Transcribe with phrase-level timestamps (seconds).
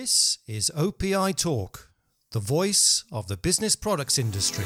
[0.00, 1.90] This is OPI Talk,
[2.30, 4.64] the voice of the business products industry.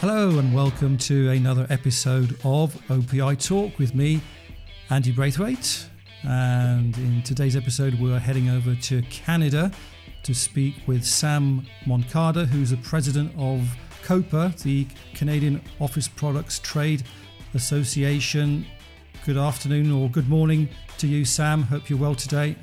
[0.00, 4.20] Hello, and welcome to another episode of OPI Talk with me,
[4.90, 5.88] Andy Braithwaite.
[6.24, 9.70] And in today's episode, we're heading over to Canada
[10.24, 13.60] to speak with Sam Moncada, who's the president of
[14.02, 17.04] COPA, the Canadian Office Products Trade
[17.56, 18.64] Association.
[19.24, 21.62] Good afternoon or good morning to you, Sam.
[21.62, 22.54] Hope you're well today.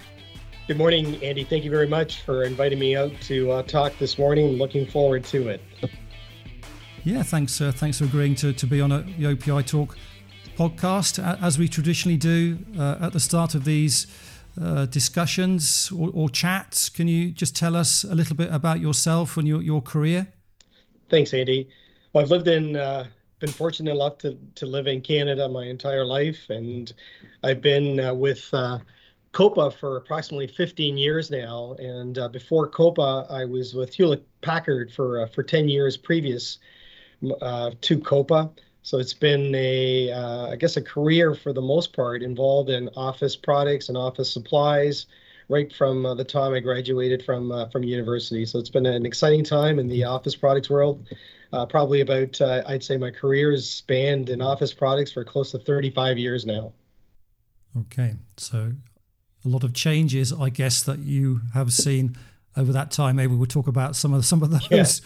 [0.67, 1.43] Good morning, Andy.
[1.43, 4.57] Thank you very much for inviting me out to uh, talk this morning.
[4.57, 5.61] Looking forward to it.
[7.03, 7.59] Yeah, thanks.
[7.59, 9.97] Uh, thanks for agreeing to, to be on a, the OPI Talk
[10.57, 14.07] podcast, as we traditionally do uh, at the start of these
[14.61, 16.87] uh, discussions or, or, chats.
[16.87, 20.27] Can you just tell us a little bit about yourself and your, your career?
[21.09, 21.67] Thanks, Andy.
[22.13, 23.07] Well, I've lived in, uh,
[23.43, 26.93] been fortunate enough to, to live in Canada my entire life, and
[27.43, 28.79] I've been uh, with uh,
[29.33, 31.75] COPA for approximately 15 years now.
[31.77, 36.59] And uh, before COPA, I was with Hewlett Packard for uh, for 10 years previous
[37.41, 38.49] uh, to COPA.
[38.81, 43.35] So it's been a, I guess, a career for the most part involved in office
[43.35, 45.05] products and office supplies
[45.53, 48.45] right from uh, the time I graduated from uh, from university.
[48.45, 51.07] So it's been an exciting time in the office products world.
[51.53, 55.51] Uh, probably about uh, I'd say my career has spanned in office products for close
[55.51, 56.73] to 35 years now.
[57.77, 58.73] Okay, so
[59.45, 62.17] a lot of changes, I guess, that you have seen
[62.55, 63.15] over that time.
[63.15, 65.01] Maybe we'll talk about some of some of those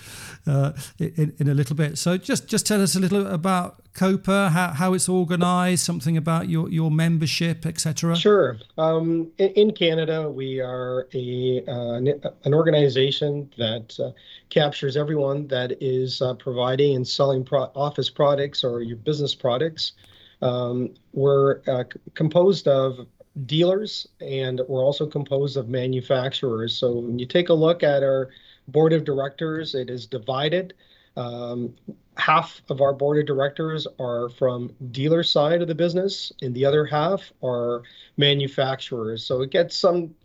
[0.45, 0.53] yeah.
[0.53, 1.97] uh, in, in a little bit.
[1.97, 6.49] So just just tell us a little about COPA, how, how it's organised, something about
[6.49, 8.15] your your membership, etc.
[8.15, 8.57] Sure.
[8.77, 12.01] Um, in, in, Canada, we are a uh,
[12.43, 14.11] an organization that uh,
[14.49, 19.93] captures everyone that is uh, providing and selling pro- office products or your business products.
[20.41, 23.07] Um, we're uh, composed of
[23.45, 26.75] dealers and we're also composed of manufacturers.
[26.75, 28.29] So when you take a look at our
[28.67, 30.73] board of directors, it is divided.
[31.15, 31.75] Um,
[32.17, 36.65] half of our board of directors are from dealer side of the business, and the
[36.65, 37.83] other half are
[38.17, 39.25] manufacturers.
[39.25, 40.15] So it gets some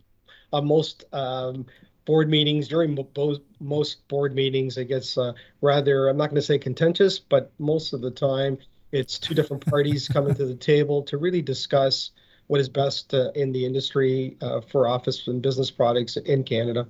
[0.51, 1.65] uh, most um,
[2.05, 5.31] board meetings during both most board meetings it gets uh,
[5.61, 8.57] rather i'm not going to say contentious but most of the time
[8.91, 12.11] it's two different parties coming to the table to really discuss
[12.47, 16.87] what is best uh, in the industry uh, for office and business products in Canada.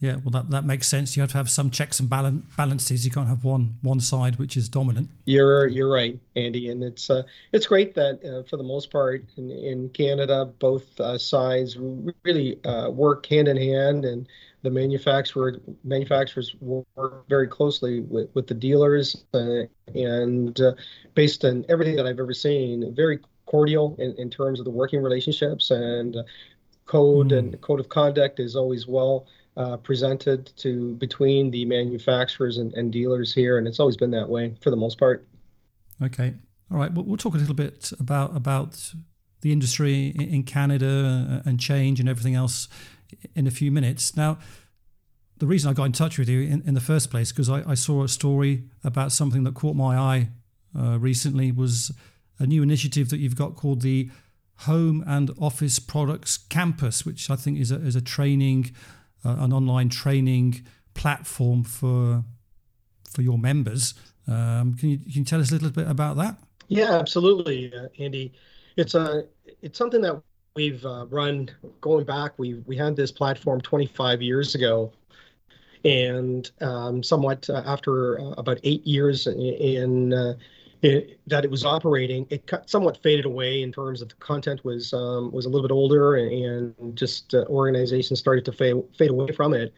[0.00, 1.14] Yeah, well, that, that makes sense.
[1.14, 3.04] You have to have some checks and balance, balances.
[3.04, 5.10] You can't have one one side which is dominant.
[5.26, 9.26] You're you're right, Andy, and it's uh, it's great that uh, for the most part
[9.36, 11.76] in, in Canada, both uh, sides
[12.24, 14.26] really uh, work hand in hand, and
[14.62, 19.64] the manufacturer manufacturers work very closely with, with the dealers, uh,
[19.94, 20.72] and uh,
[21.14, 25.02] based on everything that I've ever seen, very cordial in, in terms of the working
[25.02, 26.22] relationships and uh,
[26.86, 27.38] code mm.
[27.38, 32.92] and code of conduct is always well uh, presented to between the manufacturers and, and,
[32.92, 35.26] dealers here, and it's always been that way for the most part.
[36.00, 36.34] Okay,
[36.70, 36.92] all right.
[36.92, 38.94] Well, we'll talk a little bit about about
[39.40, 42.68] the industry in Canada uh, and change and everything else
[43.34, 44.16] in a few minutes.
[44.16, 44.38] Now,
[45.38, 47.68] the reason I got in touch with you in, in the first place because I,
[47.68, 50.28] I, saw a story about something that caught my eye
[50.78, 51.90] uh, recently was
[52.40, 54.10] a new initiative that you've got called the
[54.60, 58.74] Home and Office Products Campus, which I think is a, is a training,
[59.24, 60.64] uh, an online training
[60.94, 62.24] platform for
[63.08, 63.94] for your members.
[64.26, 66.36] Um, can you can you tell us a little bit about that?
[66.68, 68.32] Yeah, absolutely, uh, Andy.
[68.76, 69.24] It's a
[69.62, 70.22] it's something that
[70.54, 71.50] we've uh, run
[71.80, 72.32] going back.
[72.38, 74.92] We we had this platform 25 years ago,
[75.84, 80.34] and um, somewhat uh, after uh, about eight years in, in uh,
[80.82, 84.92] it, that it was operating, it somewhat faded away in terms of the content was
[84.92, 89.10] um, was a little bit older and, and just uh, organizations started to fade fade
[89.10, 89.74] away from it.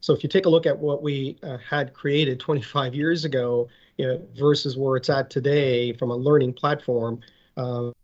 [0.00, 3.68] So if you take a look at what we uh, had created 25 years ago
[3.96, 7.20] you know, versus where it's at today from a learning platform,
[7.56, 7.94] um,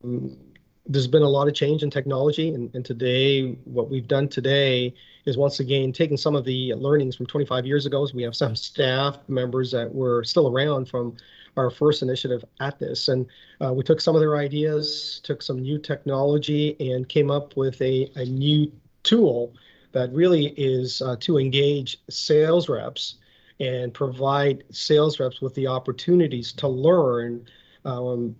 [0.87, 2.55] there's been a lot of change in technology.
[2.55, 4.94] And, and today, what we've done today
[5.26, 8.06] is once again taking some of the learnings from 25 years ago.
[8.06, 11.17] So we have some staff members that were still around from
[11.56, 13.08] our first initiative at this.
[13.08, 13.26] And
[13.61, 17.81] uh, we took some of their ideas, took some new technology, and came up with
[17.82, 18.70] a, a new
[19.02, 19.55] tool
[19.93, 23.17] that really is uh, to engage sales reps
[23.58, 27.44] and provide sales reps with the opportunities to learn
[27.84, 28.34] um,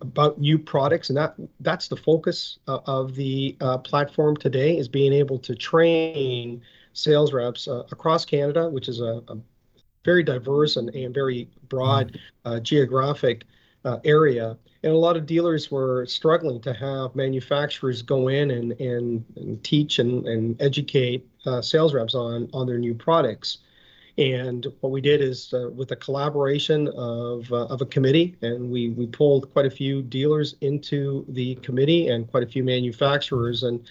[0.00, 4.88] about new products and that that's the focus uh, of the uh, platform today is
[4.88, 6.60] being able to train
[6.92, 9.36] sales reps uh, across canada which is a, a
[10.04, 13.44] very diverse and, and very broad uh, geographic
[13.84, 14.56] uh, area.
[14.82, 19.62] And a lot of dealers were struggling to have manufacturers go in and, and, and
[19.64, 23.58] teach and, and educate uh, sales reps on, on their new products.
[24.18, 28.68] And what we did is uh, with a collaboration of, uh, of a committee, and
[28.68, 33.62] we, we pulled quite a few dealers into the committee and quite a few manufacturers.
[33.62, 33.86] And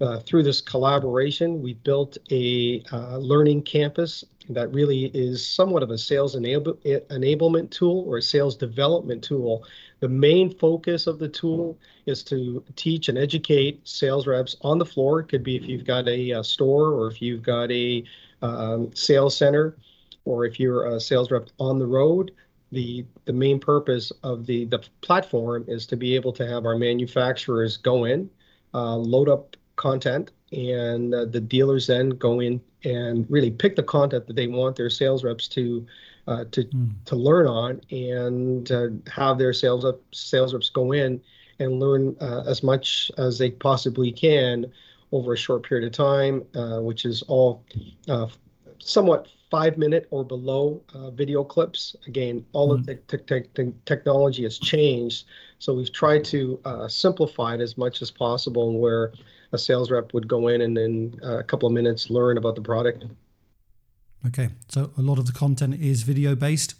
[0.00, 5.90] uh, through this collaboration, we built a uh, learning campus that really is somewhat of
[5.90, 9.64] a sales enable, enablement tool or a sales development tool.
[9.98, 11.76] The main focus of the tool
[12.06, 15.20] is to teach and educate sales reps on the floor.
[15.20, 18.04] It could be if you've got a, a store or if you've got a
[18.42, 19.76] um, sales center,
[20.24, 22.32] or if you're a sales rep on the road,
[22.70, 26.76] the the main purpose of the the platform is to be able to have our
[26.76, 28.28] manufacturers go in,
[28.74, 33.82] uh, load up content, and uh, the dealers then go in and really pick the
[33.82, 35.86] content that they want their sales reps to
[36.26, 36.90] uh, to mm.
[37.04, 41.20] to learn on, and uh, have their sales up sales reps go in
[41.58, 44.70] and learn uh, as much as they possibly can
[45.12, 47.64] over a short period of time, uh, which is all
[48.08, 48.26] uh,
[48.78, 51.94] somewhat five minute or below uh, video clips.
[52.06, 52.90] Again, all mm-hmm.
[52.90, 55.26] of the te- te- technology has changed.
[55.58, 59.12] So we've tried to uh, simplify it as much as possible where
[59.52, 62.62] a sales rep would go in and in a couple of minutes learn about the
[62.62, 63.04] product.
[64.26, 64.48] Okay.
[64.68, 66.76] So a lot of the content is video based?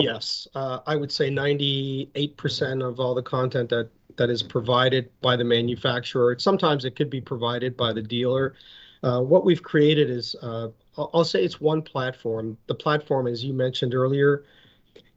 [0.00, 0.48] Yes.
[0.54, 5.44] Uh, I would say 98% of all the content that that is provided by the
[5.44, 6.36] manufacturer.
[6.38, 8.54] Sometimes it could be provided by the dealer.
[9.02, 12.58] Uh, what we've created is, uh, I'll say it's one platform.
[12.66, 14.44] The platform, as you mentioned earlier,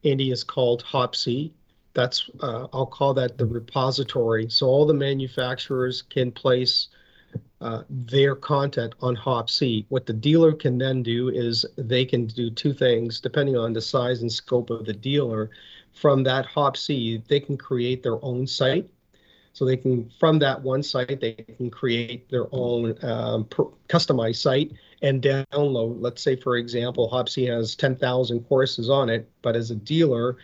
[0.05, 1.51] Andy, is called HopC.
[1.93, 4.49] That's uh, I'll call that the repository.
[4.49, 6.87] So all the manufacturers can place
[7.59, 9.85] uh, their content on HopC.
[9.89, 13.81] What the dealer can then do is they can do two things depending on the
[13.81, 15.49] size and scope of the dealer
[15.93, 18.89] from that HopC, they can create their own site.
[19.53, 24.37] So they can, from that one site, they can create their own um, per, customized
[24.37, 24.71] site
[25.01, 25.97] and download.
[25.99, 30.37] Let's say, for example, HopC has 10,000 courses on it, but as a dealer,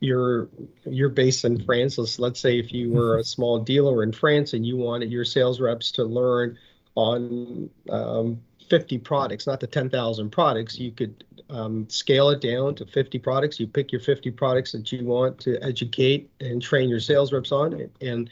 [0.00, 0.48] you're
[0.86, 1.98] you're based in France.
[1.98, 5.24] Let's, let's say if you were a small dealer in France and you wanted your
[5.24, 6.58] sales reps to learn
[6.94, 12.86] on um, 50 products, not the 10,000 products, you could um, scale it down to
[12.86, 13.60] 50 products.
[13.60, 17.52] You pick your 50 products that you want to educate and train your sales reps
[17.52, 18.30] on, and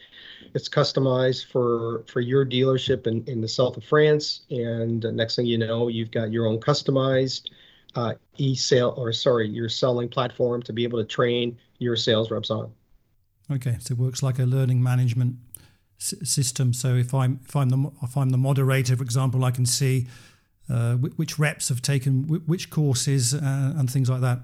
[0.55, 4.43] it's customized for for your dealership in, in the south of France.
[4.51, 7.51] And next thing you know, you've got your own customized
[7.95, 12.51] uh, e-sale or sorry, your selling platform to be able to train your sales reps
[12.51, 12.73] on.
[13.51, 15.37] Okay, so it works like a learning management
[16.03, 16.73] system.
[16.73, 20.07] So if I'm if I'm the if I'm the moderator, for example, I can see
[20.69, 24.41] uh, which reps have taken which courses uh, and things like that.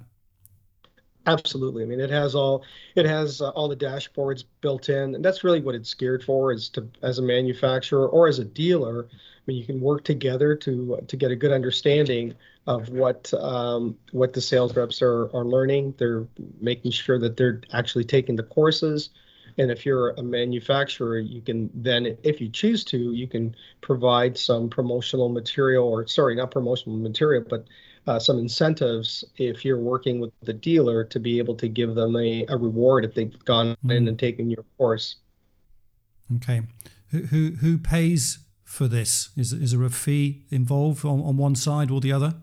[1.27, 1.83] Absolutely.
[1.83, 2.65] I mean, it has all
[2.95, 6.53] it has uh, all the dashboards built in, and that's really what it's geared for.
[6.53, 10.55] Is to as a manufacturer or as a dealer, I mean, you can work together
[10.57, 12.35] to to get a good understanding
[12.67, 15.95] of what um, what the sales reps are are learning.
[15.99, 16.27] They're
[16.61, 19.11] making sure that they're actually taking the courses
[19.59, 24.39] and if you're a manufacturer, you can then, if you choose to, you can provide
[24.39, 27.67] some promotional material, or sorry, not promotional material, but
[28.07, 32.17] uh, some incentives if you're working with the dealer to be able to give them
[32.17, 33.91] a, a reward if they've gone mm-hmm.
[33.91, 35.17] in and taken your course.
[36.37, 36.63] Okay,
[37.11, 39.31] who who, who pays for this?
[39.37, 42.35] Is is there a fee involved on, on one side or the other?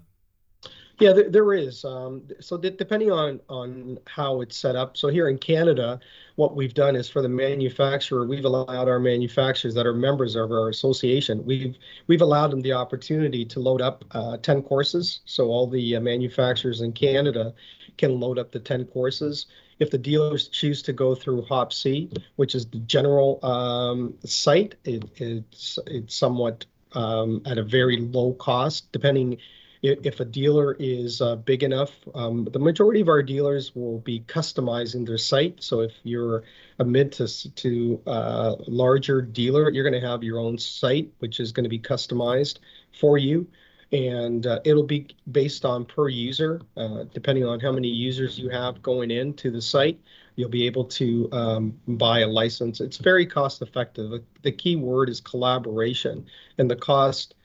[1.00, 1.84] Yeah, there, there is.
[1.84, 4.96] Um, so depending on on how it's set up.
[4.96, 6.00] So here in Canada,
[6.36, 10.52] what we've done is for the manufacturer, we've allowed our manufacturers that are members of
[10.52, 11.76] our association, we've
[12.08, 15.20] we've allowed them the opportunity to load up uh, 10 courses.
[15.26, 17.54] So all the uh, manufacturers in Canada
[17.98, 19.48] can load up the 10 courses.
[19.80, 25.04] If the dealers choose to go through HopC, which is the general um, site, it,
[25.18, 29.38] it's it's somewhat um, at a very low cost, depending
[29.86, 34.22] if a dealer is uh, big enough, um, the majority of our dealers will be
[34.22, 35.62] customizing their site.
[35.62, 36.44] So if you're
[36.80, 41.40] a mid to, to uh, larger dealer, you're going to have your own site, which
[41.40, 42.60] is going to be customized
[43.00, 43.48] for you.
[43.92, 48.50] And uh, it'll be based on per user, uh, depending on how many users you
[48.50, 50.00] have going into the site.
[50.36, 52.82] You'll be able to um, buy a license.
[52.82, 54.24] It's very cost effective.
[54.42, 56.26] The key word is collaboration,
[56.58, 57.36] and the cost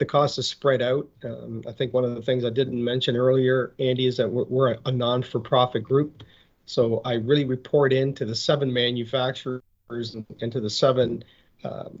[0.00, 1.06] the cost is spread out.
[1.22, 4.44] Um, I think one of the things I didn't mention earlier, Andy, is that we're,
[4.44, 6.24] we're a non-for-profit group.
[6.64, 11.22] So I really report into the seven manufacturers and, and to the seven
[11.64, 11.98] um,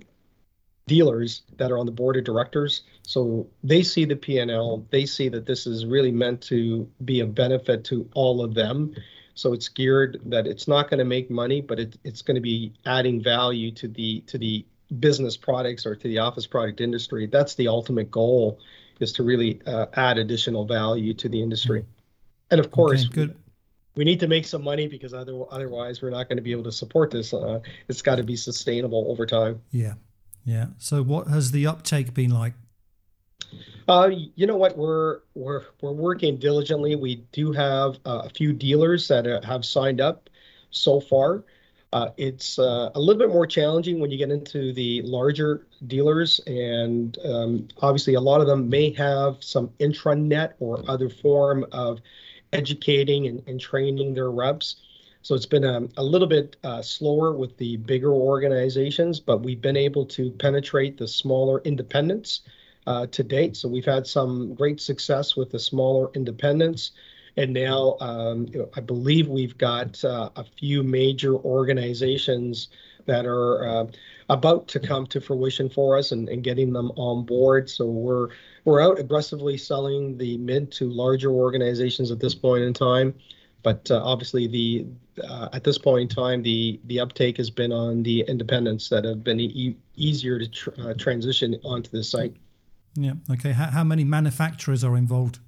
[0.86, 2.84] dealers that are on the board of directors.
[3.02, 7.26] So they see the P&L, they see that this is really meant to be a
[7.26, 8.94] benefit to all of them.
[9.34, 12.40] So it's geared that it's not going to make money, but it, it's going to
[12.40, 14.64] be adding value to the to the
[14.98, 17.26] business products or to the office product industry.
[17.26, 18.58] That's the ultimate goal,
[18.98, 21.84] is to really uh, add additional value to the industry.
[22.50, 23.36] And of course, okay, good
[24.00, 26.64] we need to make some money because other, otherwise we're not going to be able
[26.64, 27.34] to support this.
[27.34, 29.60] Uh, it's got to be sustainable over time.
[29.70, 29.94] Yeah,
[30.44, 30.66] yeah.
[30.78, 32.54] So what has the uptake been like?
[33.88, 34.78] Uh, you know what?
[34.78, 36.94] We're we're we're working diligently.
[36.94, 40.30] We do have uh, a few dealers that uh, have signed up
[40.70, 41.44] so far.
[41.92, 46.38] Uh, it's uh, a little bit more challenging when you get into the larger dealers,
[46.46, 52.00] and um, obviously a lot of them may have some intranet or other form of
[52.52, 54.76] educating and, and training their reps.
[55.22, 59.42] So it's been a, um, a little bit uh, slower with the bigger organizations, but
[59.42, 62.40] we've been able to penetrate the smaller independents
[62.86, 63.56] uh, to date.
[63.56, 66.92] So we've had some great success with the smaller independents.
[67.36, 72.68] And now um, I believe we've got uh, a few major organizations
[73.06, 73.86] that are uh,
[74.28, 77.68] about to come to fruition for us and, and getting them on board.
[77.68, 78.28] So we're
[78.64, 83.14] we're out aggressively selling the mid to larger organizations at this point in time.
[83.62, 84.86] But uh, obviously, the
[85.22, 89.04] uh, at this point in time, the the uptake has been on the independents that
[89.04, 92.34] have been e- easier to tr- uh, transition onto the site.
[92.94, 93.14] Yeah.
[93.30, 93.52] Okay.
[93.52, 95.40] How, how many manufacturers are involved?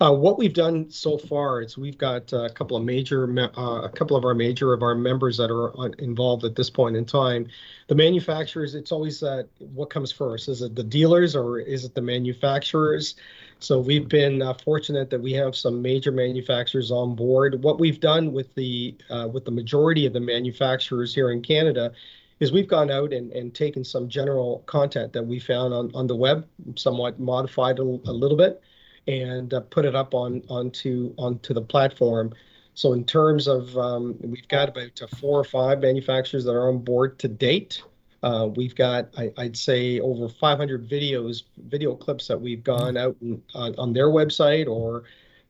[0.00, 3.24] Uh, what we've done so far is we've got a couple of major,
[3.56, 6.96] uh, a couple of our major of our members that are involved at this point
[6.96, 7.46] in time.
[7.88, 10.48] The manufacturers, it's always uh, what comes first.
[10.48, 13.14] Is it the dealers or is it the manufacturers?
[13.60, 17.62] So we've been uh, fortunate that we have some major manufacturers on board.
[17.62, 21.92] What we've done with the uh, with the majority of the manufacturers here in Canada
[22.40, 26.06] is we've gone out and, and taken some general content that we found on, on
[26.06, 26.46] the web,
[26.76, 28.62] somewhat modified a, a little bit
[29.08, 32.32] and uh, put it up on onto onto the platform.
[32.74, 36.68] So in terms of, um, we've got about uh, four or five manufacturers that are
[36.68, 37.82] on board to date.
[38.22, 43.16] Uh, we've got, I, would say, over 500 videos, video clips that we've gone out
[43.20, 45.02] and, on, on their website or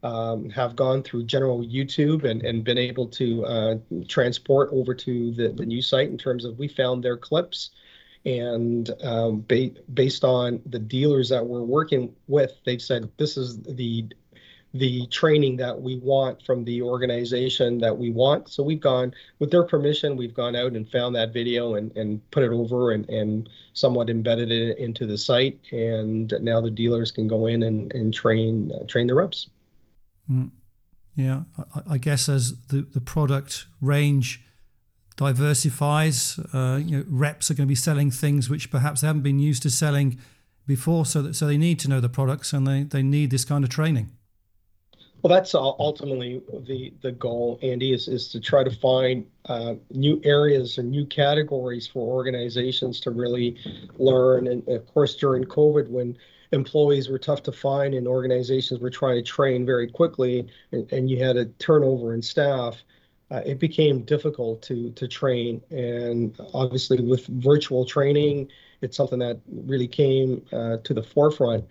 [0.03, 3.75] um, have gone through general YouTube and, and been able to uh,
[4.07, 7.71] transport over to the, the new site in terms of we found their clips
[8.25, 13.63] and um, ba- based on the dealers that we're working with, they've said this is
[13.63, 14.09] the
[14.75, 18.51] the training that we want from the organization that we want.
[18.51, 22.31] So we've gone with their permission, we've gone out and found that video and, and
[22.31, 25.59] put it over and, and somewhat embedded it into the site.
[25.73, 29.49] And now the dealers can go in and, and train uh, train the reps.
[30.31, 30.51] Mm.
[31.17, 31.43] Yeah,
[31.75, 34.45] I, I guess as the, the product range
[35.19, 36.39] diversifies.
[36.55, 39.39] Uh, you know, reps are going to be selling things which perhaps they haven't been
[39.39, 40.19] used to selling
[40.67, 43.45] before, so that so they need to know the products and they, they need this
[43.45, 44.11] kind of training.
[45.21, 50.21] Well, that's ultimately the the goal, Andy, is is to try to find uh, new
[50.25, 53.57] areas and new categories for organizations to really
[53.99, 54.47] learn.
[54.47, 56.17] And of course, during COVID, when
[56.53, 61.11] employees were tough to find and organizations were trying to train very quickly, and, and
[61.11, 62.77] you had a turnover in staff,
[63.31, 65.61] uh, it became difficult to to train.
[65.71, 68.49] And obviously, with virtual training,
[68.81, 71.65] it's something that really came uh, to the forefront.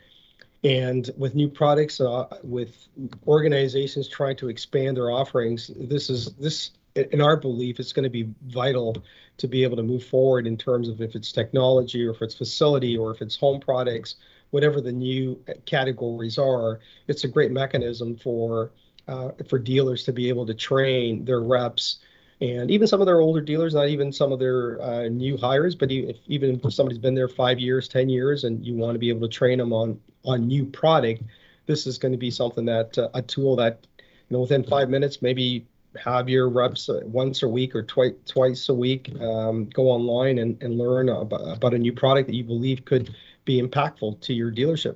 [0.64, 2.88] And with new products, uh, with
[3.28, 8.10] organizations trying to expand their offerings, this is this in our belief, it's going to
[8.10, 8.98] be vital
[9.38, 12.34] to be able to move forward in terms of if it's technology or if it's
[12.34, 14.16] facility or if it's home products,
[14.50, 16.80] whatever the new categories are.
[17.08, 18.72] It's a great mechanism for
[19.08, 22.00] uh, for dealers to be able to train their reps
[22.40, 25.74] and even some of their older dealers, not even some of their uh, new hires,
[25.74, 29.00] but if, even if somebody's been there five years, 10 years, and you want to
[29.00, 31.24] be able to train them on, on new product,
[31.66, 34.88] this is going to be something that uh, a tool that, you know, within five
[34.88, 35.66] minutes, maybe
[36.04, 40.38] have your reps uh, once a week or twice twice a week um, go online
[40.38, 44.34] and, and learn about, about a new product that you believe could be impactful to
[44.34, 44.96] your dealership.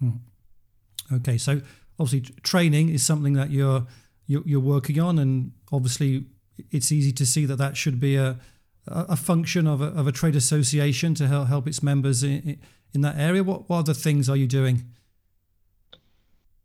[0.00, 0.10] Hmm.
[1.12, 1.60] Okay, so
[1.98, 3.86] obviously training is something that you're
[4.26, 6.26] you're, working on, and obviously
[6.70, 8.38] it's easy to see that that should be a
[8.88, 12.58] a function of a, of a trade association to help help its members in,
[12.92, 13.42] in that area.
[13.42, 14.84] What what other things are you doing?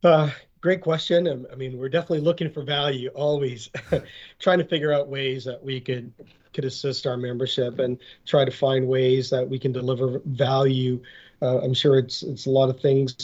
[0.04, 1.46] Uh, great question.
[1.52, 3.70] I mean, we're definitely looking for value always,
[4.40, 6.12] trying to figure out ways that we could
[6.54, 11.02] could assist our membership and try to find ways that we can deliver value
[11.42, 13.16] uh, I'm sure it's it's a lot of things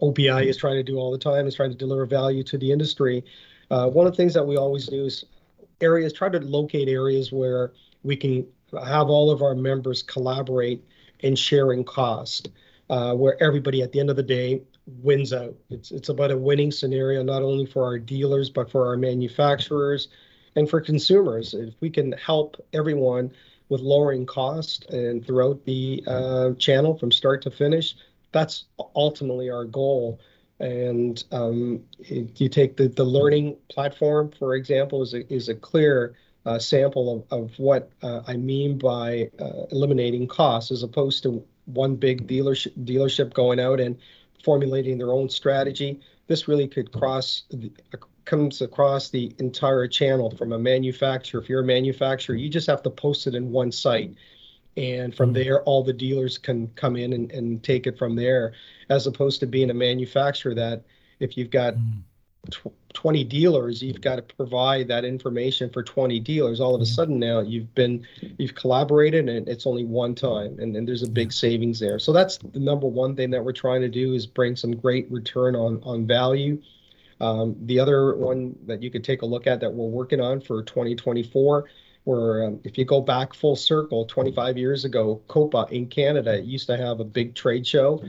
[0.00, 2.70] OPI is trying to do all the time is trying to deliver value to the
[2.70, 3.24] industry.
[3.70, 5.24] Uh, one of the things that we always do is
[5.80, 8.46] areas try to locate areas where we can
[8.84, 10.84] have all of our members collaborate
[11.20, 12.50] in sharing cost,
[12.88, 14.62] uh, where everybody at the end of the day
[15.02, 15.54] wins out.
[15.70, 20.08] It's it's about a winning scenario not only for our dealers but for our manufacturers
[20.56, 21.54] and for consumers.
[21.54, 23.32] If we can help everyone
[23.70, 27.94] with lowering cost and throughout the uh, channel from start to finish,
[28.32, 30.20] that's ultimately our goal.
[30.58, 36.14] And um, you take the, the learning platform, for example, is a, is a clear
[36.44, 41.42] uh, sample of, of what uh, I mean by uh, eliminating costs as opposed to
[41.66, 43.96] one big dealership, dealership going out and
[44.44, 46.00] formulating their own strategy.
[46.26, 47.44] This really could cross
[48.30, 51.40] comes across the entire channel from a manufacturer.
[51.40, 54.14] If you're a manufacturer, you just have to post it in one site.
[54.76, 55.42] And from mm-hmm.
[55.42, 58.52] there, all the dealers can come in and, and take it from there,
[58.88, 60.84] as opposed to being a manufacturer that
[61.18, 62.02] if you've got mm.
[62.94, 66.60] 20 dealers, you've got to provide that information for 20 dealers.
[66.60, 68.06] All of a sudden now you've been,
[68.38, 71.98] you've collaborated and it's only one time and, and there's a big savings there.
[71.98, 75.10] So that's the number one thing that we're trying to do is bring some great
[75.10, 76.62] return on, on value.
[77.20, 80.40] Um, the other one that you could take a look at that we're working on
[80.40, 81.66] for 2024
[82.04, 86.66] where um, if you go back full circle 25 years ago copa in canada used
[86.66, 88.02] to have a big trade show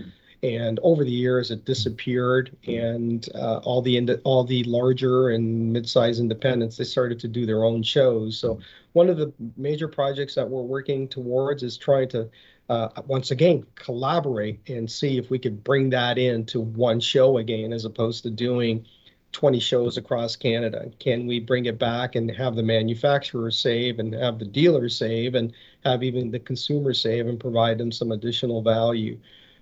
[0.43, 6.19] and over the years it disappeared and uh, all the all the larger and mid-sized
[6.19, 8.37] independents they started to do their own shows.
[8.39, 8.59] So
[8.93, 12.29] one of the major projects that we're working towards is trying to
[12.69, 17.73] uh, once again collaborate and see if we could bring that into one show again
[17.73, 18.85] as opposed to doing
[19.31, 20.91] 20 shows across Canada.
[20.99, 25.35] Can we bring it back and have the manufacturers save and have the dealers save
[25.35, 29.17] and have even the consumers save and provide them some additional value?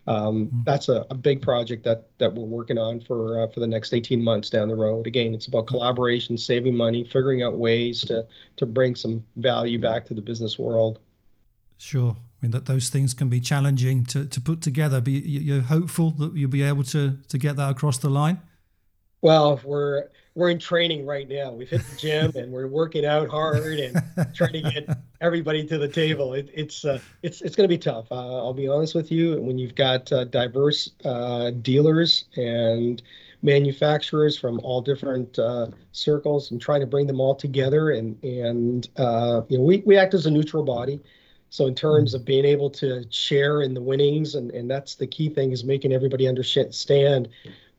[0.07, 0.59] Um, mm-hmm.
[0.63, 3.93] that's a, a, big project that that we're working on for uh, for the next
[3.93, 5.05] 18 months down the road.
[5.05, 10.05] Again, it's about collaboration, saving money, figuring out ways to to bring some value back
[10.05, 10.99] to the business world.
[11.77, 12.15] Sure.
[12.17, 16.11] I mean that those things can be challenging to, to put together, but you're hopeful
[16.11, 18.41] that you'll be able to to get that across the line.
[19.21, 21.51] Well, we're we're in training right now.
[21.51, 24.01] We've hit the gym and we're working out hard and
[24.33, 26.33] trying to get everybody to the table.
[26.33, 28.09] It, it's uh, it's it's going to be tough.
[28.11, 29.41] Uh, I'll be honest with you.
[29.41, 33.01] When you've got uh, diverse uh, dealers and
[33.41, 38.89] manufacturers from all different uh, circles and trying to bring them all together and and
[38.98, 41.01] uh, you know we we act as a neutral body.
[41.51, 45.07] So in terms of being able to share in the winnings, and, and that's the
[45.07, 47.27] key thing is making everybody understand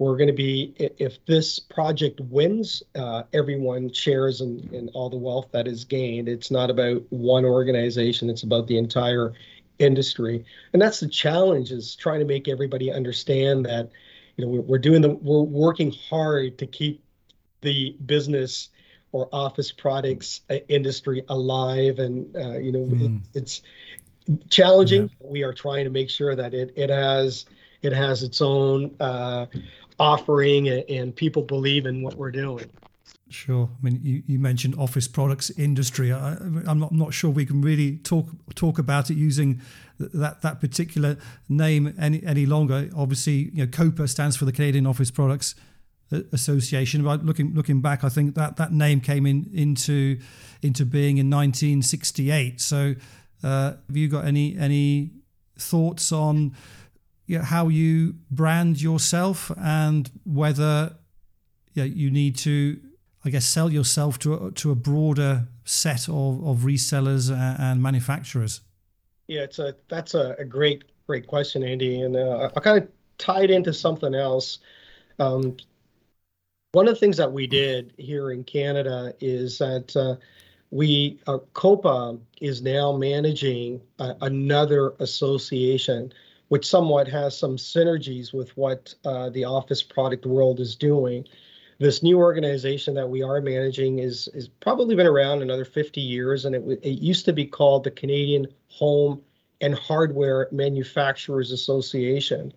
[0.01, 5.17] we're going to be if this project wins uh, everyone shares in, in all the
[5.17, 9.35] wealth that is gained it's not about one organization it's about the entire
[9.79, 13.91] industry and that's the challenge is trying to make everybody understand that
[14.37, 17.05] you know we're doing the we're working hard to keep
[17.61, 18.71] the business
[19.13, 23.17] or office products uh, industry alive and uh, you know mm.
[23.17, 23.63] it, it's
[24.49, 25.27] challenging yeah.
[25.31, 27.45] we are trying to make sure that it it has
[27.83, 29.47] it has its own uh,
[30.01, 32.69] offering and, people believe in what we're doing.
[33.29, 33.69] Sure.
[33.79, 36.13] I mean, you, you mentioned office products industry.
[36.13, 39.61] I, am not, not sure we can really talk talk about it using
[39.99, 41.17] that that particular
[41.49, 42.91] name any any longer.
[42.97, 45.55] Obviously, you know, COPA stands for the Canadian Office Products
[46.33, 47.05] Association.
[47.05, 50.19] But looking looking back, I think that that name came in into
[50.61, 52.61] into being in 1968.
[52.61, 52.97] So,
[53.45, 55.13] uh, have you got any any
[55.57, 56.57] thoughts on?
[57.31, 60.97] You know, how you brand yourself and whether
[61.75, 62.81] you, know, you need to,
[63.25, 68.63] I guess, sell yourself to a, to a broader set of, of resellers and manufacturers?
[69.29, 72.89] Yeah, it's a that's a, a great great question, Andy, and uh, I kind of
[73.19, 74.59] tied into something else.
[75.21, 75.57] Um,
[76.73, 80.17] one of the things that we did here in Canada is that uh,
[80.73, 86.13] we uh, COPA is now managing uh, another association
[86.51, 91.25] which somewhat has some synergies with what uh, the office product world is doing.
[91.79, 96.45] This new organization that we are managing is is probably been around another 50 years,
[96.45, 99.23] and it, it used to be called the Canadian Home
[99.61, 102.53] and Hardware Manufacturers Association.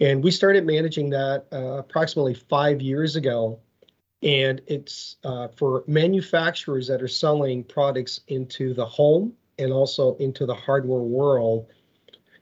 [0.00, 3.58] And we started managing that uh, approximately five years ago.
[4.22, 10.46] And it's uh, for manufacturers that are selling products into the home and also into
[10.46, 11.66] the hardware world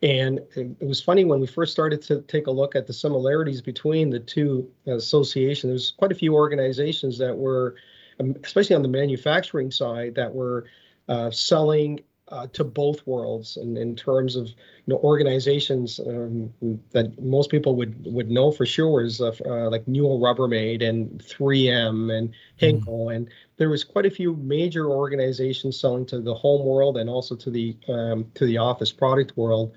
[0.05, 3.63] and it was funny when we first started to take a look at the similarities
[3.63, 5.71] between the two associations.
[5.71, 7.77] There's quite a few organizations that were,
[8.21, 10.67] um, especially on the manufacturing side, that were
[11.09, 14.55] uh, selling uh, to both worlds and in terms of you
[14.89, 16.53] know organizations um,
[16.91, 21.23] that most people would would know for sure is uh, uh, like Newell Rubbermaid and
[21.23, 23.17] 3M and Henkel mm.
[23.17, 27.37] and there was quite a few major organizations selling to the home world and also
[27.37, 29.77] to the um, to the office product world.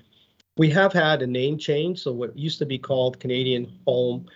[0.58, 4.26] We have had a name change, so what used to be called Canadian Home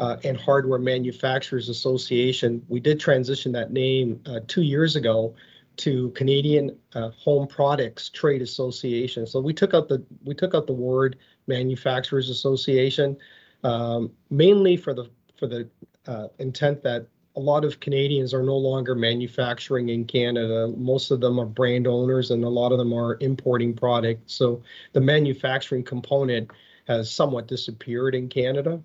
[0.00, 5.34] uh, and Hardware Manufacturers Association, we did transition that name uh, two years ago
[5.76, 9.26] to Canadian uh, Home Products Trade Association.
[9.26, 13.16] So we took out the we took out the word Manufacturers Association,
[13.62, 15.68] um, mainly for the for the
[16.06, 20.68] uh, intent that a lot of Canadians are no longer manufacturing in Canada.
[20.76, 24.34] Most of them are brand owners, and a lot of them are importing products.
[24.34, 24.62] So
[24.92, 26.50] the manufacturing component
[26.86, 28.82] has somewhat disappeared in Canada.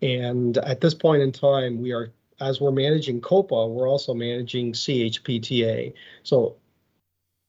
[0.00, 4.72] And at this point in time, we are as we're managing COPA, we're also managing
[4.72, 5.92] CHPTA.
[6.24, 6.56] So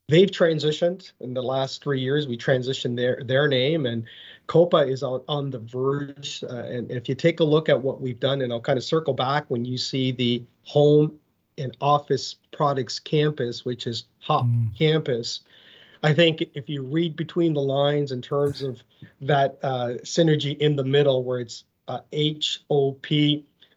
[0.08, 2.28] they've transitioned in the last three years.
[2.28, 4.06] We transitioned their their name, and
[4.48, 6.44] COPA is on, on the verge.
[6.44, 8.84] Uh, and if you take a look at what we've done, and I'll kind of
[8.84, 11.20] circle back when you see the home
[11.58, 14.78] and office products campus, which is HOP mm.
[14.78, 15.42] campus.
[16.02, 18.82] I think if you read between the lines in terms of
[19.22, 23.06] that uh, synergy in the middle, where it's uh, HOP,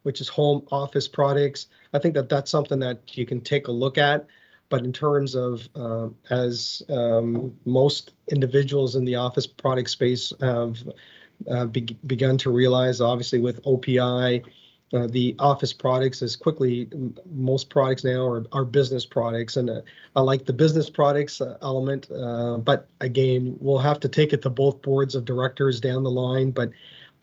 [0.03, 1.67] which is home office products.
[1.93, 4.25] I think that that's something that you can take a look at.
[4.69, 10.77] But in terms of uh, as um, most individuals in the office product space have
[11.49, 14.43] uh, be- begun to realize, obviously with OPI,
[14.93, 16.87] uh, the office products as quickly
[17.29, 19.81] most products now are, are business products and uh,
[20.15, 24.41] i like the business products uh, element uh, but again we'll have to take it
[24.41, 26.69] to both boards of directors down the line but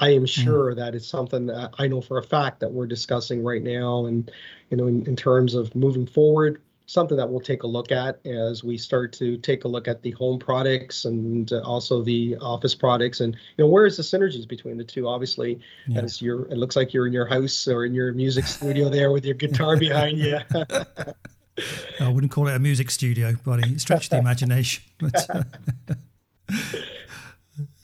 [0.00, 0.26] I am hmm.
[0.26, 0.76] sure mm.
[0.76, 4.30] that it's something that I know for a fact that we're discussing right now, and
[4.70, 8.24] you know, in, in terms of moving forward, something that we'll take a look at
[8.26, 12.74] as we start to take a look at the home products and also the office
[12.74, 15.08] products, and you know, where is the synergies between the two?
[15.08, 16.02] Obviously, yeah.
[16.02, 19.12] as you're, it looks like you're in your house or in your music studio there
[19.12, 20.38] with your guitar behind you.
[22.00, 23.78] I wouldn't call it a music studio, buddy.
[23.78, 24.82] Stretch the imagination.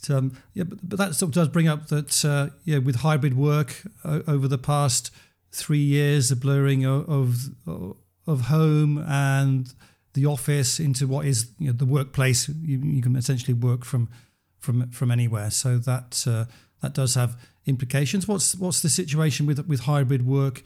[0.02, 2.96] But, um, yeah, but, but, that sort of does bring up that uh, yeah, with
[2.96, 5.10] hybrid work uh, over the past
[5.52, 7.08] three years, the blurring of,
[7.66, 7.96] of,
[8.30, 9.72] of home and
[10.14, 12.48] the office into what is you know, the workplace.
[12.48, 14.08] You, you, can essentially work from
[14.58, 15.50] from from anywhere.
[15.50, 16.46] So that uh,
[16.80, 18.26] that does have implications.
[18.26, 20.62] What's what's the situation with with hybrid work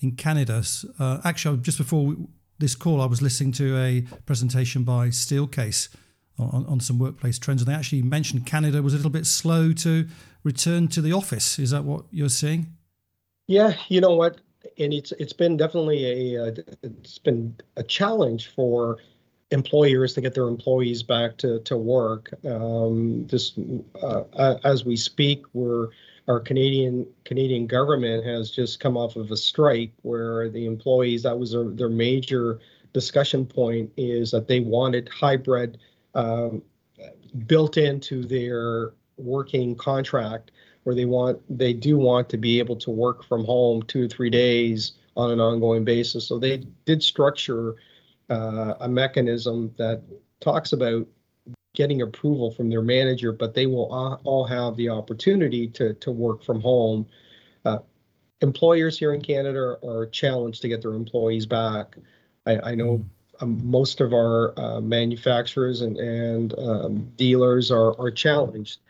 [0.00, 0.62] in Canada?
[0.98, 2.16] Uh, actually, just before
[2.58, 5.88] this call, I was listening to a presentation by Steelcase
[6.38, 7.62] on, on some workplace trends.
[7.62, 10.08] And they actually mentioned Canada was a little bit slow to
[10.44, 11.58] return to the office.
[11.58, 12.74] Is that what you're seeing?
[13.46, 14.40] Yeah, you know what,
[14.78, 18.98] and it's it's been definitely a uh, it's been a challenge for
[19.50, 22.30] employers to get their employees back to to work.
[22.44, 23.54] Um, this
[24.02, 25.88] uh, as we speak, we're
[26.28, 31.38] our Canadian Canadian government has just come off of a strike where the employees that
[31.38, 32.60] was their, their major
[32.92, 35.78] discussion point is that they wanted hybrid
[36.14, 36.62] um,
[37.46, 40.50] built into their working contract
[40.84, 44.08] where they want they do want to be able to work from home two or
[44.08, 46.26] three days on an ongoing basis.
[46.26, 47.76] So they did structure
[48.30, 50.02] uh, a mechanism that
[50.40, 51.06] talks about
[51.74, 53.92] getting approval from their manager, but they will
[54.24, 57.06] all have the opportunity to to work from home.
[57.64, 57.78] Uh,
[58.40, 61.96] employers here in Canada are challenged to get their employees back.
[62.46, 63.04] I, I know
[63.40, 68.80] um, most of our uh, manufacturers and, and um, dealers are, are challenged.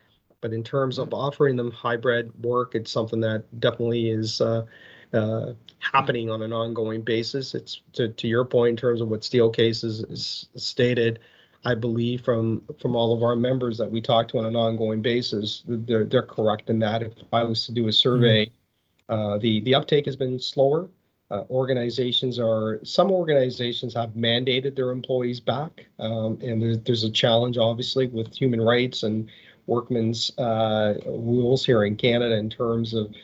[0.40, 4.64] But in terms of offering them hybrid work, it's something that definitely is uh,
[5.12, 7.54] uh, happening on an ongoing basis.
[7.54, 11.18] It's to, to your point in terms of what Steelcase is, is stated.
[11.64, 15.02] I believe from from all of our members that we talk to on an ongoing
[15.02, 17.02] basis, they're they're correct in that.
[17.02, 19.12] If I was to do a survey, mm-hmm.
[19.12, 20.88] uh, the the uptake has been slower
[21.30, 27.10] uh, organizations are some organizations have mandated their employees back, um, and there's, there's a
[27.10, 29.28] challenge obviously with human rights and
[29.68, 33.14] workmen's uh, rules here in Canada in terms of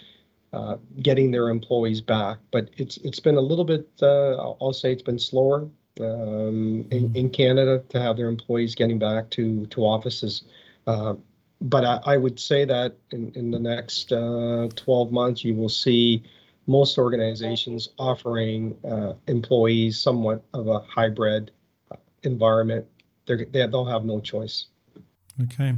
[0.53, 2.39] uh, getting their employees back.
[2.53, 5.69] But it's it's been a little bit uh, I'll say it's been slower
[6.01, 7.17] um, in, mm-hmm.
[7.17, 10.45] in Canada to have their employees getting back to to offices.
[10.87, 11.15] Uh,
[11.61, 15.71] but I, I, would say that in, in the next uh, 12 months, you will
[15.71, 16.23] see
[16.67, 21.53] most organizations offering uh, employees somewhat of a hybrid
[22.23, 22.87] environment.
[23.27, 24.67] They're, they, they'll have no choice.
[25.43, 25.75] Okay.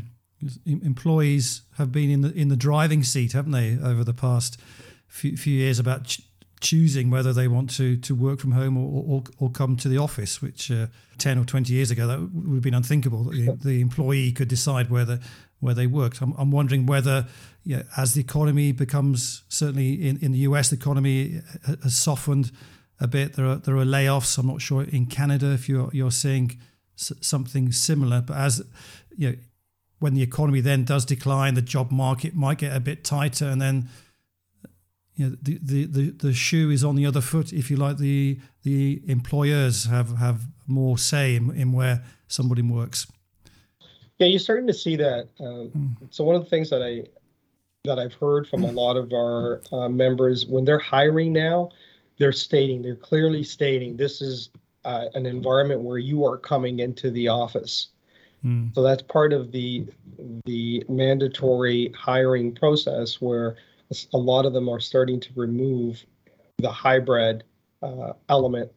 [0.66, 4.60] Employees have been in the in the driving seat, haven't they, over the past
[5.08, 6.22] few, few years about ch-
[6.60, 9.96] choosing whether they want to to work from home or or, or come to the
[9.96, 13.68] office, which uh, ten or twenty years ago that would have been unthinkable that the,
[13.68, 15.20] the employee could decide whether
[15.60, 16.20] where they worked.
[16.20, 17.26] I'm, I'm wondering whether,
[17.64, 21.40] you know, as the economy becomes certainly in, in the US, the economy
[21.82, 22.52] has softened
[23.00, 23.34] a bit.
[23.34, 24.38] There are there are layoffs.
[24.38, 26.60] I'm not sure in Canada if you're you're seeing
[26.96, 28.62] something similar, but as
[29.16, 29.36] you know,
[29.98, 33.60] when the economy then does decline, the job market might get a bit tighter, and
[33.60, 33.88] then
[35.14, 37.96] you know, the, the, the, the shoe is on the other foot, if you like.
[37.96, 43.06] The the employers have, have more say in, in where somebody works.
[44.18, 45.28] Yeah, you're starting to see that.
[45.40, 45.96] Um, mm.
[46.10, 47.04] So one of the things that I
[47.84, 51.70] that I've heard from a lot of our uh, members when they're hiring now,
[52.18, 54.50] they're stating they're clearly stating this is
[54.84, 57.88] uh, an environment where you are coming into the office.
[58.46, 58.74] Mm.
[58.74, 59.86] So that's part of the
[60.44, 63.56] the mandatory hiring process where
[64.14, 66.04] a lot of them are starting to remove
[66.58, 67.44] the hybrid
[67.82, 68.70] uh, element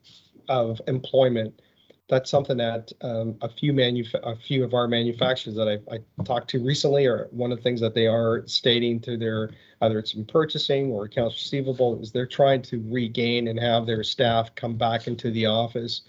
[0.49, 1.61] of employment.
[2.09, 6.23] That's something that um, a few manuf- a few of our manufacturers that I, I
[6.23, 9.51] talked to recently are one of the things that they are stating to their
[9.81, 14.03] either it's in purchasing or accounts receivable is they're trying to regain and have their
[14.03, 16.01] staff come back into the office.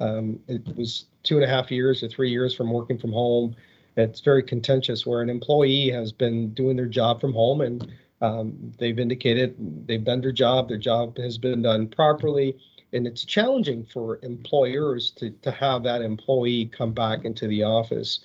[0.00, 3.54] Um, it was two and a half years or three years from working from home.
[3.96, 8.72] It's very contentious where an employee has been doing their job from home and um,
[8.78, 9.54] they've indicated
[9.86, 12.56] they've done their job, their job has been done properly,
[12.92, 18.20] and it's challenging for employers to, to have that employee come back into the office.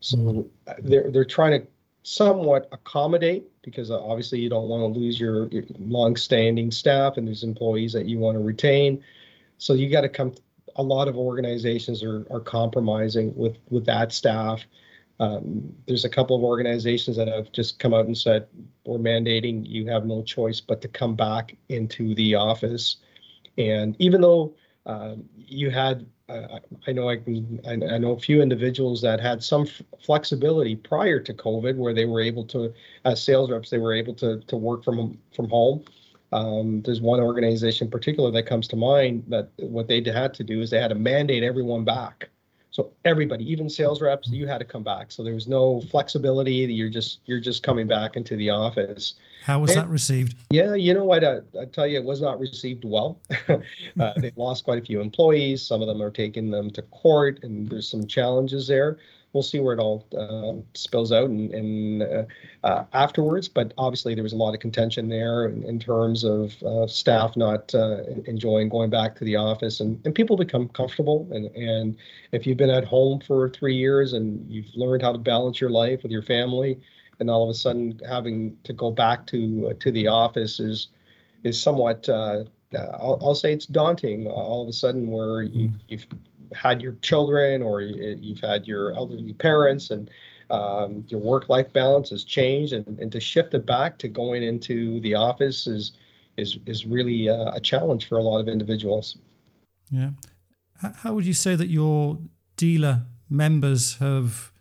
[0.00, 0.48] So
[0.78, 1.66] they're, they're trying to
[2.02, 7.42] somewhat accommodate because obviously you don't want to lose your, your long-standing staff and there's
[7.42, 9.02] employees that you want to retain.
[9.58, 10.34] So you got to come.
[10.76, 14.64] A lot of organizations are, are compromising with with that staff
[15.18, 18.46] um, there's a couple of organizations that have just come out and said
[18.84, 22.96] we're mandating you have no choice but to come back into the office.
[23.56, 28.20] And even though uh, you had, uh, I know I can, I, I, know a
[28.20, 32.72] few individuals that had some f- flexibility prior to COVID, where they were able to,
[33.04, 35.84] as sales reps, they were able to to work from from home.
[36.32, 40.44] Um, there's one organization in particular that comes to mind that what they had to
[40.44, 42.28] do is they had to mandate everyone back
[42.76, 45.10] so everybody, even sales reps, you had to come back.
[45.10, 46.52] So there was no flexibility.
[46.52, 49.14] You're just you're just coming back into the office.
[49.44, 50.36] How was and, that received?
[50.50, 51.24] Yeah, you know what?
[51.24, 53.18] I, I tell you, it was not received well.
[53.48, 55.62] uh, they lost quite a few employees.
[55.62, 58.98] Some of them are taking them to court, and there's some challenges there
[59.32, 62.24] we'll see where it all uh, spills out and, and uh,
[62.64, 63.48] uh, afterwards.
[63.48, 67.36] But obviously, there was a lot of contention there in, in terms of uh, staff
[67.36, 71.28] not uh, enjoying going back to the office, and, and people become comfortable.
[71.30, 71.96] And, and
[72.32, 75.70] if you've been at home for three years and you've learned how to balance your
[75.70, 76.80] life with your family,
[77.20, 80.88] and all of a sudden having to go back to uh, to the office is
[81.44, 82.08] is somewhat.
[82.74, 84.26] I'll, I'll, say it's daunting.
[84.26, 86.06] All of a sudden, where you, you've
[86.54, 90.10] had your children or you've had your elderly parents and
[90.50, 95.00] um, your work-life balance has changed and, and to shift it back to going into
[95.00, 95.92] the office is
[96.36, 99.16] is is really uh, a challenge for a lot of individuals.
[99.90, 100.10] Yeah.
[100.96, 102.18] How would you say that your
[102.56, 104.52] dealer members have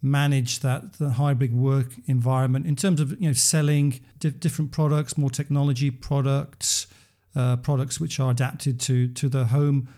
[0.00, 5.16] managed that the hybrid work environment in terms of you know selling di- different products
[5.16, 6.88] more technology products
[7.36, 9.88] uh, products which are adapted to to the home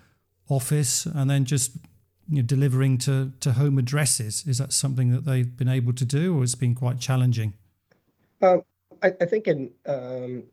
[0.48, 1.76] office and then just
[2.28, 4.44] you know, delivering to, to home addresses?
[4.46, 7.54] Is that something that they've been able to do, or it's been quite challenging?
[8.42, 8.62] Um,
[9.02, 10.44] I, I, think in um,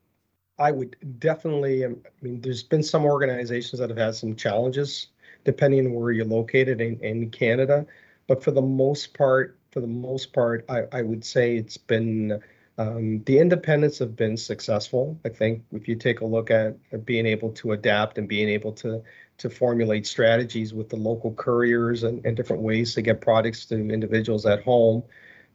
[0.60, 1.86] I would definitely.
[1.86, 5.08] Um, I mean, there's been some organizations that have had some challenges
[5.44, 7.86] depending on where you're located in, in Canada,
[8.28, 12.40] but for the most part, for the most part, I, I would say it's been
[12.78, 15.20] um, the independents have been successful.
[15.26, 18.50] I think if you take a look at, at being able to adapt and being
[18.50, 19.04] able to
[19.42, 23.76] to formulate strategies with the local couriers and, and different ways to get products to
[23.76, 25.04] individuals at home.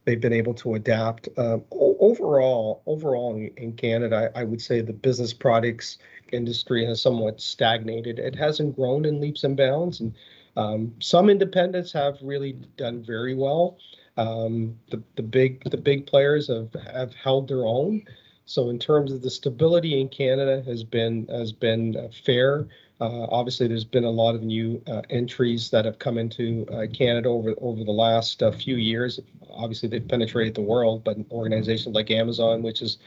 [0.05, 1.27] They've been able to adapt.
[1.37, 5.97] Um, overall, overall in, in Canada, I, I would say the business products
[6.31, 8.19] industry has somewhat stagnated.
[8.19, 10.13] It hasn't grown in leaps and bounds, and
[10.55, 13.77] um, some independents have really done very well.
[14.17, 18.03] Um, the the big the big players have have held their own.
[18.45, 22.67] So in terms of the stability in Canada has been has been uh, fair.
[22.99, 26.87] Uh, obviously, there's been a lot of new uh, entries that have come into uh,
[26.91, 29.19] Canada over over the last uh, few years.
[29.51, 32.97] Obviously, they've penetrated the world, but organizations like Amazon, which has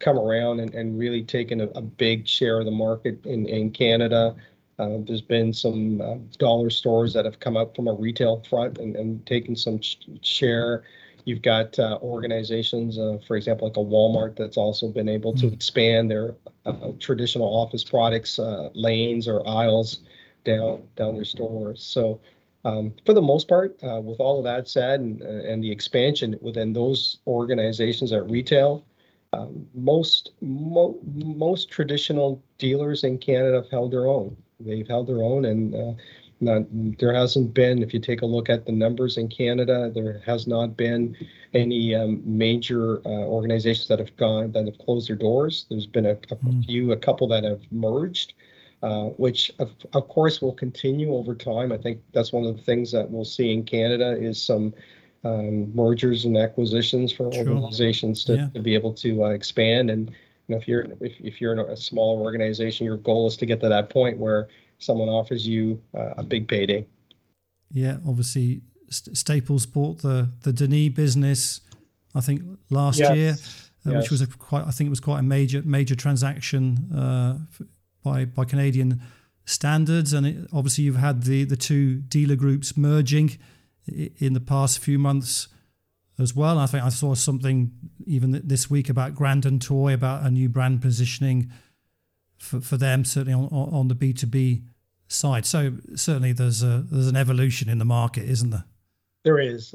[0.00, 3.70] come around and, and really taken a, a big share of the market in, in
[3.70, 4.34] Canada.
[4.78, 8.78] Uh, there's been some uh, dollar stores that have come up from a retail front
[8.78, 10.84] and, and taken some sh- share
[11.24, 15.48] You've got uh, organizations, uh, for example, like a Walmart, that's also been able to
[15.48, 15.54] hmm.
[15.54, 16.34] expand their
[16.66, 20.00] uh, traditional office products uh, lanes or aisles
[20.44, 21.82] down down their stores.
[21.82, 22.20] So,
[22.64, 26.38] um, for the most part, uh, with all of that said, and, and the expansion
[26.40, 28.84] within those organizations at retail,
[29.32, 34.36] um, most mo- most traditional dealers in Canada have held their own.
[34.60, 35.92] They've held their own, and uh,
[36.40, 36.62] not,
[36.98, 37.82] there hasn't been.
[37.82, 41.16] If you take a look at the numbers in Canada, there has not been
[41.54, 45.66] any um, major uh, organizations that have gone that have closed their doors.
[45.68, 46.64] There's been a, a mm.
[46.64, 48.34] few, a couple that have merged.
[48.80, 51.72] Uh, which of, of course will continue over time.
[51.72, 54.72] I think that's one of the things that we'll see in Canada is some
[55.24, 58.48] um, mergers and acquisitions for organizations to, yeah.
[58.54, 59.90] to, be able to uh, expand.
[59.90, 60.10] And
[60.46, 63.46] you know, if you're if, if you're in a small organization, your goal is to
[63.46, 64.46] get to that point where
[64.78, 66.86] someone offers you uh, a big payday.
[67.70, 71.60] Yeah, obviously Staples bought the the Denis business,
[72.14, 73.16] I think last yes.
[73.16, 73.30] year,
[73.86, 74.02] uh, yes.
[74.02, 77.38] which was a quite I think it was quite a major major transaction uh,
[78.02, 79.02] by by Canadian
[79.44, 83.38] standards, and it, obviously you've had the the two dealer groups merging
[83.86, 85.48] in the past few months
[86.18, 86.58] as well.
[86.58, 87.72] I think I saw something
[88.06, 91.50] even this week about Grand & Toy about a new brand positioning
[92.38, 94.62] for, for them, certainly on, on the B two B
[95.08, 95.44] side.
[95.44, 98.64] So certainly there's a there's an evolution in the market, isn't there?
[99.24, 99.74] There is.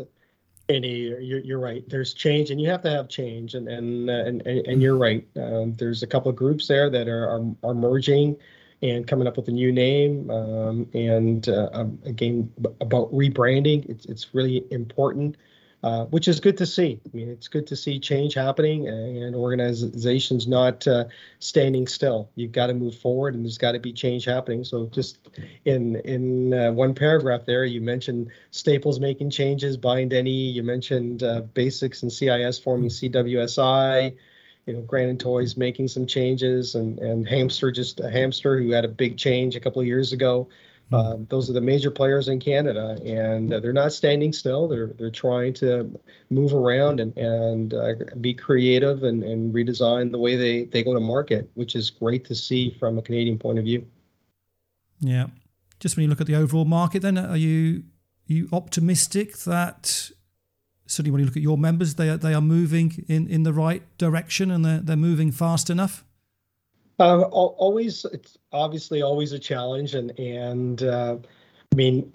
[0.69, 1.83] Andy, you're, you're right.
[1.89, 5.27] There's change, and you have to have change, and and and, and you're right.
[5.35, 8.37] Um, there's a couple of groups there that are, are, are merging
[8.81, 10.29] and coming up with a new name.
[10.29, 15.37] Um, and uh, um, again, about rebranding, it's, it's really important,
[15.83, 17.01] uh, which is good to see.
[17.05, 21.05] I mean, it's good to see change happening and organizations not uh,
[21.39, 22.29] standing still.
[22.35, 24.63] You've got to move forward, and there's got to be change happening.
[24.63, 25.17] So, just
[25.65, 30.31] in in uh, one paragraph there, you mentioned Staples making changes, Bind Any.
[30.31, 34.15] You mentioned uh, Basics and CIS forming CWSI
[34.65, 38.71] you know, Grand & Toys making some changes, and and Hamster just a Hamster who
[38.71, 40.47] had a big change a couple of years ago.
[40.93, 44.67] Uh, those are the major players in Canada, and uh, they're not standing still.
[44.67, 50.19] They're they're trying to move around and and uh, be creative and, and redesign the
[50.19, 53.57] way they they go to market, which is great to see from a Canadian point
[53.57, 53.85] of view.
[54.99, 55.27] Yeah,
[55.79, 57.83] just when you look at the overall market, then are you
[58.29, 60.11] are you optimistic that
[60.85, 63.53] certainly when you look at your members, they are, they are moving in, in the
[63.53, 66.05] right direction and they're, they're moving fast enough?
[66.99, 69.95] Uh, always, it's obviously always a challenge.
[69.95, 71.17] And, and uh,
[71.71, 72.13] I mean,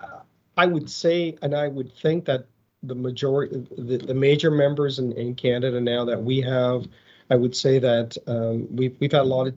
[0.57, 2.47] I would say, and I would think that
[2.83, 6.87] the majority, the, the major members in, in Canada now that we have,
[7.31, 9.57] I would say that um, we've, we've had a lot of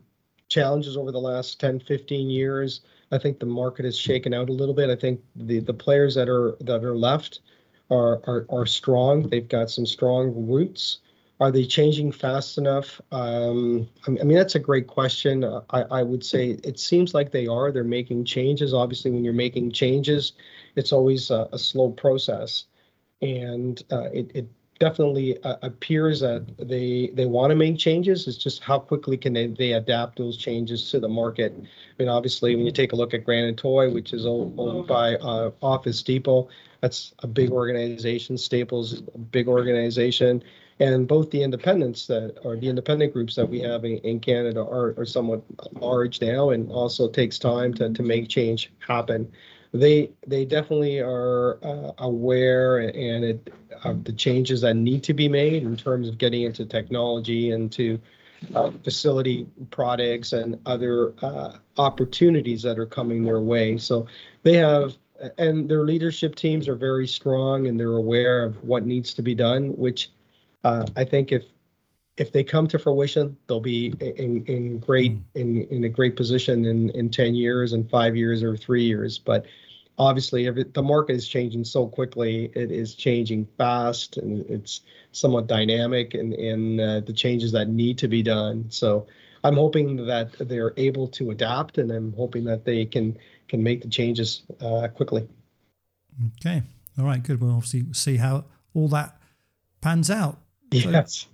[0.50, 2.82] challenges over the last 10, 15 years.
[3.12, 4.90] I think the market has shaken out a little bit.
[4.90, 7.42] I think the, the players that are that are left
[7.90, 9.28] are, are, are strong.
[9.30, 11.00] They've got some strong roots.
[11.42, 13.02] Are they changing fast enough?
[13.12, 15.44] Um, I mean, that's a great question.
[15.44, 17.72] I, I would say it seems like they are.
[17.72, 18.76] They're making changes.
[18.76, 20.34] Obviously, when you're making changes,
[20.76, 22.66] it's always a, a slow process.
[23.24, 28.28] And uh, it, it definitely uh, appears that they they want to make changes.
[28.28, 31.54] It's just how quickly can they, they adapt those changes to the market.
[31.58, 31.66] I
[31.98, 35.16] mean, obviously, when you take a look at Grand & Toy, which is owned by
[35.16, 36.50] uh, Office Depot,
[36.82, 38.38] that's a big organization.
[38.38, 40.44] Staples is a big organization.
[40.82, 44.62] And both the independents that or the independent groups that we have in, in Canada
[44.62, 49.32] are, are somewhat large now and also takes time to, to make change happen.
[49.74, 55.30] They they definitely are uh, aware and it, of the changes that need to be
[55.30, 58.00] made in terms of getting into technology and to
[58.56, 63.78] uh, facility products and other uh, opportunities that are coming their way.
[63.78, 64.08] So
[64.42, 64.98] they have
[65.38, 69.36] and their leadership teams are very strong and they're aware of what needs to be
[69.36, 70.10] done which
[70.64, 71.44] uh, i think if
[72.18, 75.22] if they come to fruition they'll be in, in great mm.
[75.36, 79.18] in, in a great position in, in 10 years and five years or three years
[79.18, 79.46] but
[79.98, 84.82] obviously if it, the market is changing so quickly it is changing fast and it's
[85.12, 89.06] somewhat dynamic in, in uh, the changes that need to be done so
[89.44, 93.18] i'm hoping that they're able to adapt and i'm hoping that they can
[93.52, 95.28] can make the changes uh, quickly.
[96.38, 96.64] Okay.
[96.98, 97.22] All right.
[97.22, 97.42] Good.
[97.42, 99.22] We'll obviously see how all that
[99.82, 100.40] pans out.
[100.72, 101.28] Yes.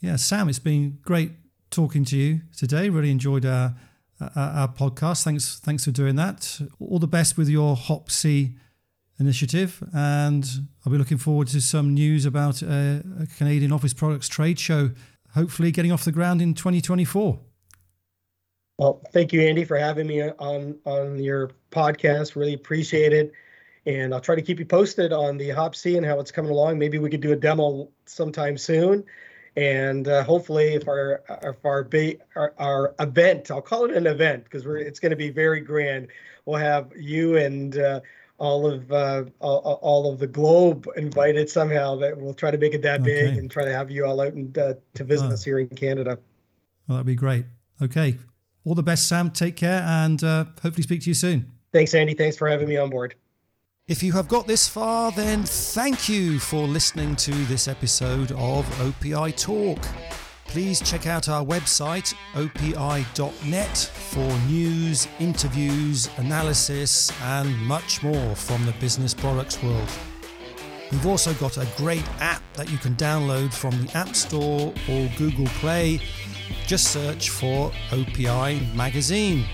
[0.00, 1.32] Yeah, Sam, it's been great
[1.70, 2.88] talking to you today.
[2.88, 3.74] Really enjoyed our,
[4.20, 5.24] our, our podcast.
[5.24, 5.58] Thanks.
[5.60, 6.60] Thanks for doing that.
[6.78, 8.54] All the best with your HOPC
[9.18, 10.48] initiative, and
[10.84, 14.90] I'll be looking forward to some news about a, a Canadian Office Products trade show,
[15.34, 17.38] hopefully getting off the ground in 2024.
[18.78, 22.34] Well, thank you, Andy, for having me on on your podcast.
[22.34, 23.30] Really appreciate it.
[23.86, 26.50] And I'll try to keep you posted on the Hop C and how it's coming
[26.50, 26.78] along.
[26.78, 29.04] Maybe we could do a demo sometime soon,
[29.56, 34.06] and uh, hopefully, if our if our, ba- our, our event, I'll call it an
[34.06, 36.08] event because we're it's going to be very grand.
[36.44, 38.00] We'll have you and uh,
[38.38, 41.96] all of uh, all, all, of the globe invited somehow.
[41.96, 43.26] That we'll try to make it that okay.
[43.26, 45.68] big and try to have you all out and uh, to visit us here in
[45.68, 46.18] Canada.
[46.88, 47.44] Well, that'd be great.
[47.82, 48.18] Okay,
[48.64, 49.30] all the best, Sam.
[49.30, 51.50] Take care, and uh, hopefully speak to you soon.
[51.72, 52.14] Thanks, Andy.
[52.14, 53.14] Thanks for having me on board.
[53.90, 58.64] If you have got this far, then thank you for listening to this episode of
[58.78, 59.80] OPI Talk.
[60.44, 68.72] Please check out our website, opi.net, for news, interviews, analysis, and much more from the
[68.74, 69.90] business products world.
[70.92, 75.10] We've also got a great app that you can download from the App Store or
[75.18, 76.00] Google Play.
[76.64, 79.46] Just search for OPI Magazine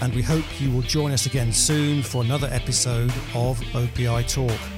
[0.00, 4.75] and we hope you will join us again soon for another episode of OPI Talk.